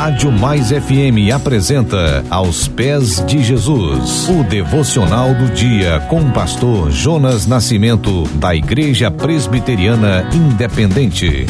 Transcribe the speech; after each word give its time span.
Rádio 0.00 0.32
Mais 0.32 0.70
FM 0.70 1.30
apresenta 1.30 2.24
Aos 2.30 2.66
Pés 2.66 3.22
de 3.26 3.42
Jesus, 3.42 4.30
o 4.30 4.42
devocional 4.44 5.34
do 5.34 5.52
dia 5.52 6.00
com 6.08 6.22
o 6.22 6.32
pastor 6.32 6.90
Jonas 6.90 7.46
Nascimento, 7.46 8.24
da 8.36 8.54
Igreja 8.54 9.10
Presbiteriana 9.10 10.26
Independente. 10.34 11.44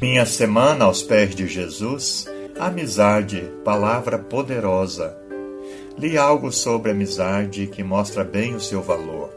Minha 0.00 0.24
semana 0.24 0.84
aos 0.84 1.02
pés 1.02 1.34
de 1.34 1.48
Jesus, 1.48 2.24
amizade, 2.56 3.50
palavra 3.64 4.16
poderosa. 4.16 5.12
Li 5.98 6.16
algo 6.16 6.52
sobre 6.52 6.92
amizade 6.92 7.66
que 7.66 7.82
mostra 7.82 8.22
bem 8.22 8.54
o 8.54 8.60
seu 8.60 8.80
valor. 8.80 9.30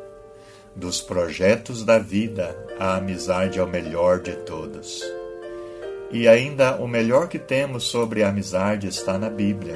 Dos 0.75 1.01
projetos 1.01 1.83
da 1.83 1.97
vida, 1.97 2.55
a 2.79 2.97
amizade 2.97 3.57
é 3.57 3.63
o 3.63 3.67
melhor 3.67 4.19
de 4.19 4.33
todos. 4.33 5.01
E 6.11 6.27
ainda 6.27 6.75
o 6.77 6.87
melhor 6.87 7.27
que 7.27 7.37
temos 7.37 7.83
sobre 7.83 8.23
a 8.23 8.29
amizade 8.29 8.87
está 8.87 9.17
na 9.17 9.29
Bíblia, 9.29 9.75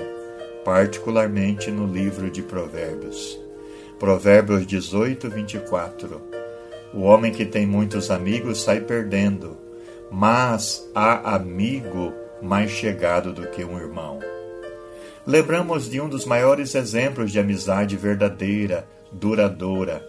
particularmente 0.63 1.69
no 1.71 1.85
livro 1.85 2.29
de 2.29 2.41
Provérbios. 2.41 3.39
Provérbios 3.99 4.65
18, 4.65 5.29
24. 5.29 6.21
O 6.93 7.01
homem 7.01 7.31
que 7.31 7.45
tem 7.45 7.65
muitos 7.65 8.09
amigos 8.09 8.61
sai 8.61 8.81
perdendo, 8.81 9.57
mas 10.09 10.89
há 10.95 11.35
amigo 11.35 12.13
mais 12.41 12.71
chegado 12.71 13.31
do 13.31 13.47
que 13.47 13.63
um 13.63 13.77
irmão 13.77 14.19
lembramos 15.25 15.89
de 15.89 16.01
um 16.01 16.09
dos 16.09 16.25
maiores 16.25 16.73
exemplos 16.75 17.31
de 17.31 17.39
amizade 17.39 17.95
verdadeira, 17.95 18.87
duradoura, 19.11 20.05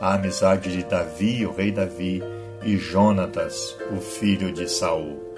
a 0.00 0.14
amizade 0.14 0.72
de 0.72 0.84
Davi, 0.84 1.46
o 1.46 1.52
rei 1.52 1.70
Davi, 1.70 2.22
e 2.64 2.76
Jonatas, 2.76 3.76
o 3.90 4.00
filho 4.00 4.52
de 4.52 4.68
Saul. 4.68 5.32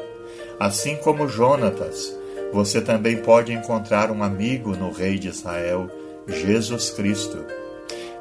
Assim 0.58 0.96
como 0.96 1.28
Jonatas, 1.28 2.16
você 2.52 2.80
também 2.80 3.16
pode 3.16 3.52
encontrar 3.52 4.10
um 4.10 4.22
amigo 4.22 4.76
no 4.76 4.90
rei 4.90 5.18
de 5.18 5.28
Israel, 5.28 5.90
Jesus 6.26 6.90
Cristo. 6.90 7.44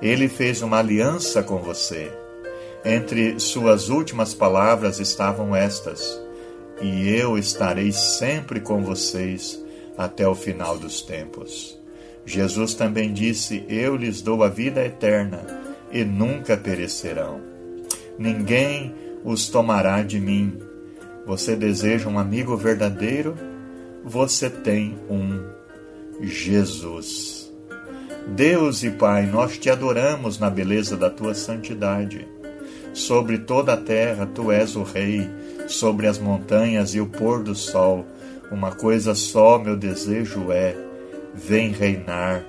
Ele 0.02 0.28
fez 0.28 0.62
uma 0.62 0.80
aliança 0.80 1.44
com 1.44 1.60
você. 1.60 2.12
Entre 2.84 3.40
suas 3.40 3.90
últimas 3.90 4.34
palavras 4.34 5.00
estavam 5.00 5.56
estas: 5.56 6.20
E 6.82 7.10
eu 7.10 7.38
estarei 7.38 7.92
sempre 7.92 8.60
com 8.60 8.84
vocês 8.84 9.64
até 9.98 10.28
o 10.28 10.36
final 10.36 10.78
dos 10.78 11.02
tempos. 11.02 11.80
Jesus 12.26 12.74
também 12.74 13.14
disse: 13.14 13.64
Eu 13.70 13.96
lhes 13.96 14.22
dou 14.22 14.44
a 14.44 14.50
vida 14.50 14.84
eterna 14.84 15.46
e 15.92 16.04
nunca 16.04 16.58
perecerão. 16.58 17.40
Ninguém 18.18 18.94
os 19.24 19.48
tomará 19.48 20.02
de 20.02 20.20
mim. 20.20 20.58
Você 21.26 21.56
deseja 21.56 22.10
um 22.10 22.20
amigo 22.20 22.56
verdadeiro? 22.58 23.36
Você 24.04 24.50
tem 24.50 24.98
um 25.10 25.44
Jesus. 26.22 27.52
Deus 28.28 28.84
e 28.84 28.92
Pai, 28.92 29.26
nós 29.26 29.58
te 29.58 29.70
adoramos 29.70 30.40
na 30.40 30.50
beleza 30.50 30.96
da 30.96 31.10
tua 31.10 31.34
santidade. 31.34 32.28
Sobre 32.94 33.40
toda 33.40 33.74
a 33.74 33.78
terra 33.78 34.26
tu 34.26 34.52
és 34.52 34.76
o 34.76 34.84
Rei, 34.84 35.30
sobre 35.68 36.08
as 36.08 36.20
montanhas 36.20 36.94
e 36.94 37.00
o 37.00 37.08
pôr 37.08 37.44
do 37.44 37.56
sol 37.56 38.06
uma 38.54 38.72
coisa 38.72 39.16
só 39.16 39.58
meu 39.58 39.76
desejo 39.76 40.52
é: 40.52 40.76
vem 41.34 41.72
reinar 41.72 42.46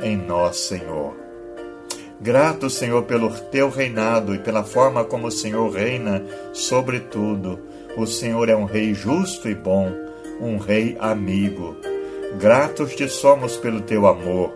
em 0.00 0.16
nós, 0.16 0.56
Senhor. 0.56 1.21
Grato, 2.22 2.70
Senhor, 2.70 3.02
pelo 3.02 3.30
teu 3.50 3.68
reinado 3.68 4.32
e 4.32 4.38
pela 4.38 4.62
forma 4.62 5.04
como 5.04 5.26
o 5.26 5.30
Senhor 5.32 5.68
reina 5.72 6.24
sobre 6.52 7.00
tudo. 7.00 7.58
O 7.96 8.06
Senhor 8.06 8.48
é 8.48 8.54
um 8.54 8.64
rei 8.64 8.94
justo 8.94 9.48
e 9.48 9.56
bom, 9.56 9.92
um 10.40 10.56
rei 10.56 10.96
amigo. 11.00 11.76
Gratos 12.38 12.94
te 12.94 13.08
somos 13.08 13.56
pelo 13.56 13.80
teu 13.80 14.06
amor. 14.06 14.52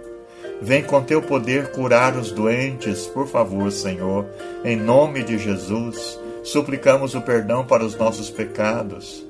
Vem 0.62 0.84
com 0.84 1.03
teu 1.03 1.20
poder 1.20 1.72
curar 1.72 2.17
os 2.17 2.31
doentes, 2.31 3.09
por 3.09 3.26
favor, 3.26 3.72
Senhor. 3.72 4.25
Em 4.65 4.76
nome 4.76 5.25
de 5.25 5.37
Jesus, 5.37 6.21
suplicamos 6.44 7.16
o 7.16 7.21
perdão 7.21 7.66
para 7.66 7.84
os 7.84 7.97
nossos 7.97 8.31
pecados 8.31 9.26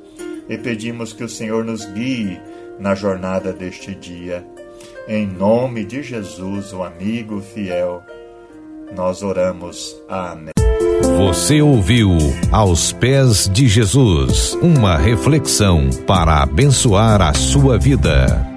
e 0.47 0.59
pedimos 0.59 1.15
que 1.15 1.25
o 1.25 1.29
Senhor 1.29 1.65
nos 1.65 1.87
guie 1.87 2.39
na 2.79 2.95
jornada 2.95 3.51
deste 3.51 3.95
dia. 3.95 4.47
Em 5.09 5.27
nome 5.27 5.85
de 5.85 6.03
Jesus, 6.03 6.73
o 6.73 6.83
amigo 6.83 7.41
fiel, 7.41 8.03
nós 8.95 9.23
oramos. 9.23 9.97
Amém. 10.09 10.53
Você 11.17 11.63
ouviu 11.63 12.11
Aos 12.53 12.93
Pés 12.93 13.49
de 13.49 13.67
Jesus 13.69 14.55
uma 14.61 14.97
reflexão 14.97 15.89
para 16.07 16.43
abençoar 16.43 17.23
a 17.23 17.33
sua 17.33 17.79
vida. 17.79 18.56